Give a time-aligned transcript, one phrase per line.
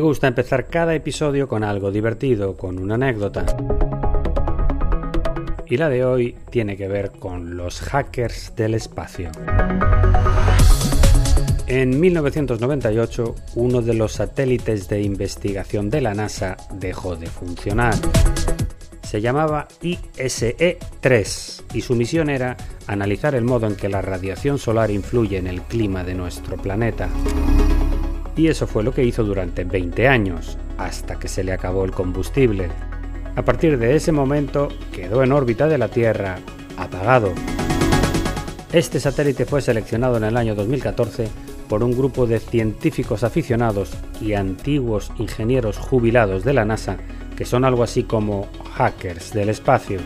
[0.00, 3.44] Me gusta empezar cada episodio con algo divertido, con una anécdota.
[5.66, 9.30] Y la de hoy tiene que ver con los hackers del espacio.
[11.66, 17.92] En 1998, uno de los satélites de investigación de la NASA dejó de funcionar.
[19.02, 22.56] Se llamaba ISE-3 y su misión era
[22.86, 27.10] analizar el modo en que la radiación solar influye en el clima de nuestro planeta
[28.36, 31.90] y eso fue lo que hizo durante 20 años, hasta que se le acabó el
[31.90, 32.68] combustible.
[33.36, 36.38] A partir de ese momento quedó en órbita de la Tierra,
[36.76, 37.32] apagado.
[38.72, 41.28] Este satélite fue seleccionado en el año 2014
[41.68, 46.96] por un grupo de científicos aficionados y antiguos ingenieros jubilados de la NASA,
[47.36, 50.00] que son algo así como hackers del espacio.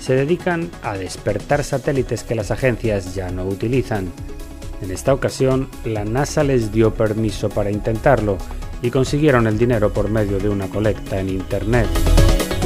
[0.00, 4.12] Se dedican a despertar satélites que las agencias ya no utilizan
[4.80, 8.38] en esta ocasión, la NASA les dio permiso para intentarlo
[8.82, 11.86] y consiguieron el dinero por medio de una colecta en Internet.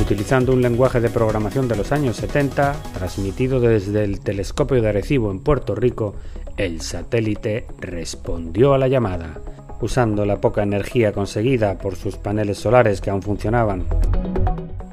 [0.00, 5.30] Utilizando un lenguaje de programación de los años 70, transmitido desde el telescopio de Arecibo
[5.30, 6.14] en Puerto Rico,
[6.56, 9.40] el satélite respondió a la llamada,
[9.80, 13.86] usando la poca energía conseguida por sus paneles solares que aún funcionaban.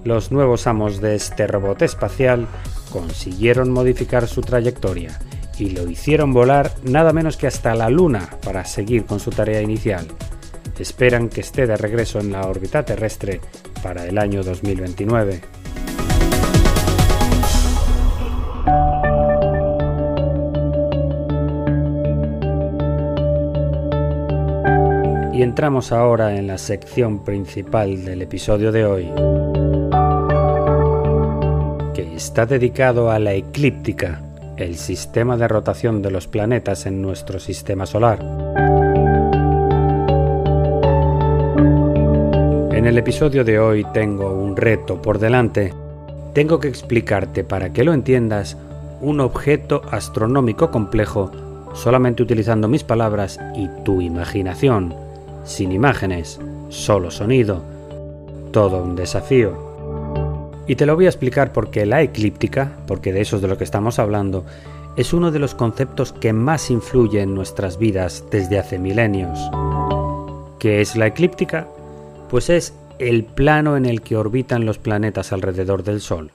[0.05, 2.47] Los nuevos amos de este robot espacial
[2.91, 5.19] consiguieron modificar su trayectoria
[5.59, 9.61] y lo hicieron volar nada menos que hasta la Luna para seguir con su tarea
[9.61, 10.07] inicial.
[10.79, 13.41] Esperan que esté de regreso en la órbita terrestre
[13.83, 15.41] para el año 2029.
[25.33, 29.11] Y entramos ahora en la sección principal del episodio de hoy,
[31.93, 34.21] que está dedicado a la eclíptica
[34.59, 38.19] el sistema de rotación de los planetas en nuestro sistema solar.
[42.73, 45.73] En el episodio de hoy tengo un reto por delante.
[46.33, 48.57] Tengo que explicarte para que lo entiendas
[49.01, 51.31] un objeto astronómico complejo
[51.73, 54.93] solamente utilizando mis palabras y tu imaginación,
[55.45, 57.61] sin imágenes, solo sonido.
[58.51, 59.68] Todo un desafío.
[60.69, 63.57] Y te lo voy a explicar porque la eclíptica, porque de eso es de lo
[63.57, 64.45] que estamos hablando,
[64.97, 69.39] es uno de los conceptos que más influye en nuestras vidas desde hace milenios.
[70.59, 71.67] ¿Qué es la eclíptica?
[72.29, 76.29] Pues es el plano en el que orbitan los planetas alrededor del Sol.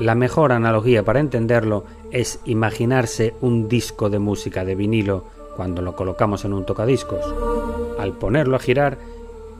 [0.00, 5.94] La mejor analogía para entenderlo es imaginarse un disco de música de vinilo cuando lo
[5.94, 7.24] colocamos en un tocadiscos.
[8.00, 8.98] Al ponerlo a girar,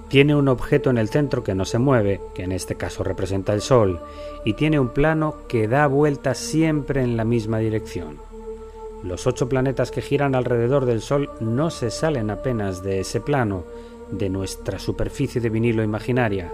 [0.09, 3.53] tiene un objeto en el centro que no se mueve, que en este caso representa
[3.53, 4.01] el Sol,
[4.45, 8.19] y tiene un plano que da vueltas siempre en la misma dirección.
[9.03, 13.65] Los ocho planetas que giran alrededor del Sol no se salen apenas de ese plano,
[14.11, 16.53] de nuestra superficie de vinilo imaginaria.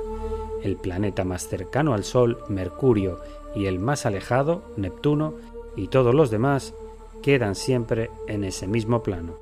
[0.62, 3.20] El planeta más cercano al Sol, Mercurio,
[3.54, 5.34] y el más alejado, Neptuno,
[5.76, 6.74] y todos los demás,
[7.22, 9.38] quedan siempre en ese mismo plano.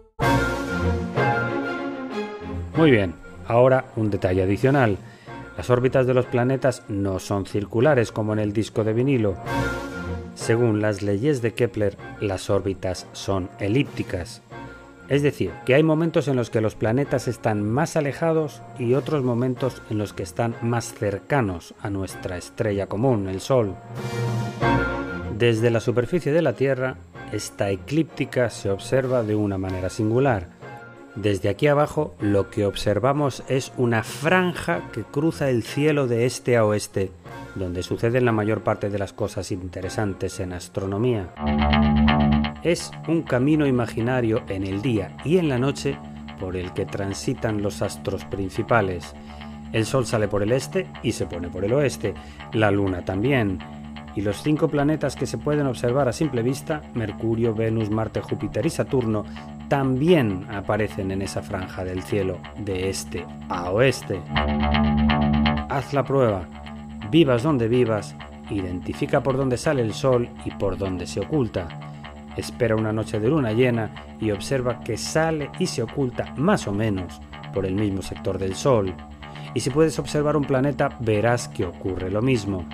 [2.77, 3.15] Muy bien,
[3.49, 4.99] Ahora, un detalle adicional.
[5.57, 9.35] Las órbitas de los planetas no son circulares como en el disco de vinilo.
[10.35, 14.43] Según las leyes de Kepler, las órbitas son elípticas.
[15.09, 19.25] Es decir, que hay momentos en los que los planetas están más alejados y otros
[19.25, 23.75] momentos en los que están más cercanos a nuestra estrella común, el Sol.
[25.39, 26.97] Desde la superficie de la Tierra,
[27.33, 30.58] esta eclíptica se observa de una manera singular.
[31.21, 36.57] Desde aquí abajo lo que observamos es una franja que cruza el cielo de este
[36.57, 37.11] a oeste,
[37.57, 41.35] donde suceden la mayor parte de las cosas interesantes en astronomía.
[42.63, 45.99] Es un camino imaginario en el día y en la noche
[46.39, 49.13] por el que transitan los astros principales.
[49.73, 52.15] El Sol sale por el este y se pone por el oeste,
[52.53, 53.59] la Luna también,
[54.15, 58.65] y los cinco planetas que se pueden observar a simple vista, Mercurio, Venus, Marte, Júpiter
[58.67, 59.25] y Saturno,
[59.69, 64.21] también aparecen en esa franja del cielo de este a oeste.
[65.69, 66.49] Haz la prueba,
[67.11, 68.17] vivas donde vivas,
[68.51, 71.69] identifica por dónde sale el sol y por dónde se oculta.
[72.37, 76.73] Espera una noche de luna llena y observa que sale y se oculta más o
[76.73, 77.21] menos
[77.53, 78.95] por el mismo sector del sol.
[79.55, 82.65] Y si puedes observar un planeta verás que ocurre lo mismo.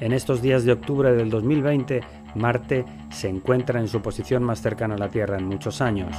[0.00, 2.02] En estos días de octubre del 2020,
[2.34, 6.16] Marte se encuentra en su posición más cercana a la Tierra en muchos años.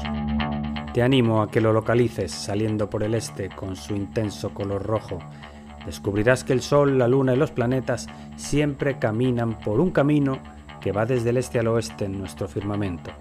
[0.94, 5.20] Te animo a que lo localices saliendo por el este con su intenso color rojo.
[5.86, 8.08] Descubrirás que el Sol, la Luna y los planetas
[8.38, 10.40] siempre caminan por un camino
[10.80, 13.12] que va desde el este al oeste en nuestro firmamento.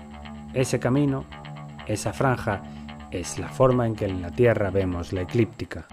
[0.52, 1.24] Ese camino,
[1.86, 2.62] esa franja,
[3.10, 5.86] es la forma en que en la Tierra vemos la eclíptica.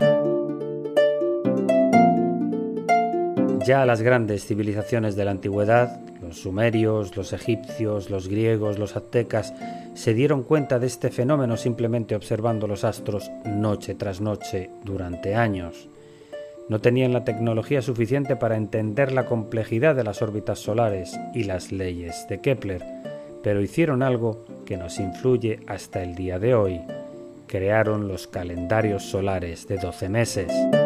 [3.66, 6.00] Ya las grandes civilizaciones de la antigüedad,
[6.34, 9.54] sumerios, los egipcios, los griegos, los aztecas,
[9.94, 15.90] se dieron cuenta de este fenómeno simplemente observando los astros noche tras noche durante años.
[16.70, 21.72] No tenían la tecnología suficiente para entender la complejidad de las órbitas solares y las
[21.72, 22.82] leyes de Kepler,
[23.44, 26.82] pero hicieron algo que nos influye hasta el día de hoy.
[27.48, 30.81] Crearon los calendarios solares de 12 meses.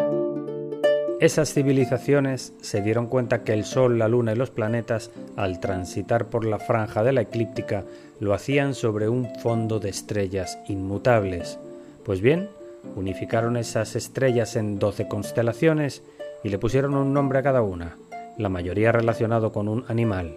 [1.26, 6.26] Esas civilizaciones se dieron cuenta que el Sol, la Luna y los planetas, al transitar
[6.26, 7.82] por la franja de la eclíptica,
[8.20, 11.58] lo hacían sobre un fondo de estrellas inmutables.
[12.04, 12.48] Pues bien,
[12.94, 16.04] unificaron esas estrellas en doce constelaciones
[16.44, 17.96] y le pusieron un nombre a cada una,
[18.38, 20.36] la mayoría relacionado con un animal.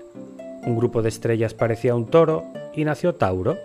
[0.66, 3.60] Un grupo de estrellas parecía un toro y nació Tauro,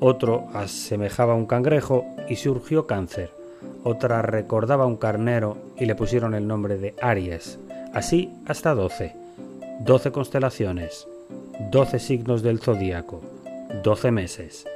[0.00, 3.37] otro asemejaba a un cangrejo y surgió Cáncer
[3.88, 7.58] otra recordaba un carnero y le pusieron el nombre de Aries.
[7.94, 9.16] Así hasta doce.
[9.80, 11.08] Doce constelaciones,
[11.70, 13.22] doce signos del zodíaco,
[13.82, 14.66] doce meses.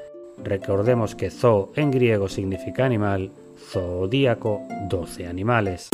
[0.42, 5.90] Recordemos que Zo en griego significa animal, zodíaco, doce animales.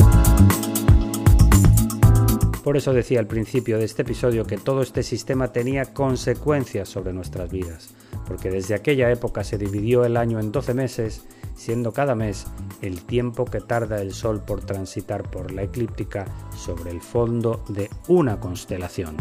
[2.63, 7.13] Por eso decía al principio de este episodio que todo este sistema tenía consecuencias sobre
[7.13, 7.89] nuestras vidas,
[8.27, 11.23] porque desde aquella época se dividió el año en 12 meses,
[11.55, 12.47] siendo cada mes
[12.81, 16.25] el tiempo que tarda el Sol por transitar por la eclíptica
[16.55, 19.15] sobre el fondo de una constelación.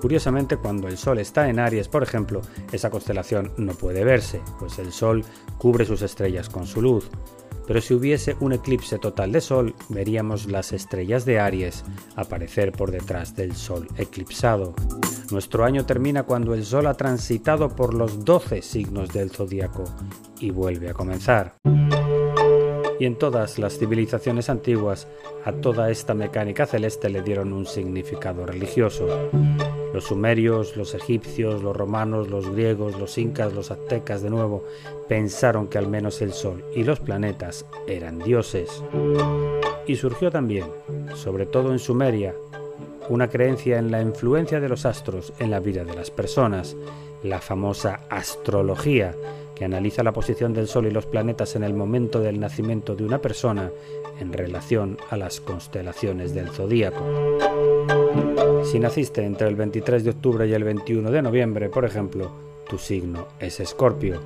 [0.00, 2.40] Curiosamente, cuando el Sol está en Aries, por ejemplo,
[2.72, 5.24] esa constelación no puede verse, pues el Sol
[5.58, 7.10] cubre sus estrellas con su luz.
[7.70, 11.84] Pero si hubiese un eclipse total de Sol, veríamos las estrellas de Aries
[12.16, 14.74] aparecer por detrás del Sol eclipsado.
[15.30, 19.84] Nuestro año termina cuando el Sol ha transitado por los 12 signos del zodíaco
[20.40, 21.58] y vuelve a comenzar
[22.98, 25.08] y en todas las civilizaciones antiguas
[25.44, 29.06] a toda esta mecánica celeste le dieron un significado religioso.
[30.00, 34.64] Los sumerios, los egipcios, los romanos, los griegos, los incas, los aztecas de nuevo
[35.10, 38.82] pensaron que al menos el Sol y los planetas eran dioses.
[39.86, 40.64] Y surgió también,
[41.14, 42.34] sobre todo en Sumeria,
[43.10, 46.78] una creencia en la influencia de los astros en la vida de las personas,
[47.22, 49.14] la famosa astrología,
[49.54, 53.04] que analiza la posición del Sol y los planetas en el momento del nacimiento de
[53.04, 53.70] una persona
[54.18, 57.04] en relación a las constelaciones del zodíaco.
[58.70, 62.30] Si naciste entre el 23 de octubre y el 21 de noviembre, por ejemplo,
[62.68, 64.20] tu signo es Escorpio.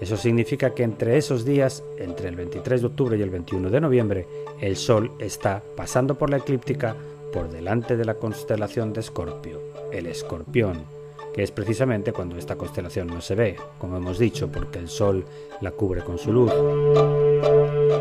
[0.00, 3.80] Eso significa que entre esos días, entre el 23 de octubre y el 21 de
[3.82, 4.26] noviembre,
[4.62, 6.96] el Sol está pasando por la eclíptica
[7.34, 9.60] por delante de la constelación de Escorpio,
[9.92, 10.96] el escorpión
[11.34, 15.26] que es precisamente cuando esta constelación no se ve, como hemos dicho, porque el Sol
[15.60, 16.50] la cubre con su luz.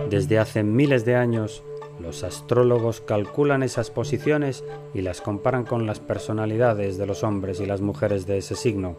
[0.10, 1.62] Desde hace miles de años,
[2.00, 7.66] los astrólogos calculan esas posiciones y las comparan con las personalidades de los hombres y
[7.66, 8.98] las mujeres de ese signo,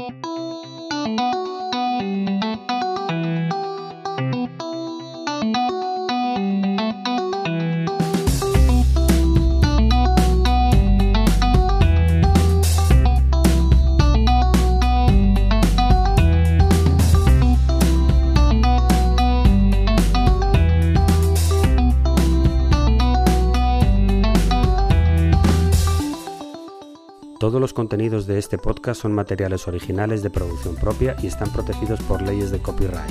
[27.48, 32.01] Todos los contenidos de este podcast son materiales originales de producción propia y están protegidos
[32.01, 33.10] por leyes de copyright.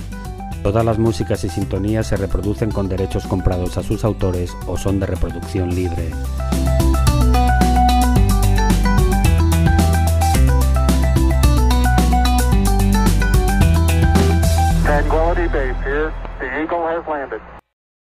[0.63, 5.01] Todas las músicas y sintonías se reproducen con derechos comprados a sus autores o son
[5.01, 6.11] de reproducción libre.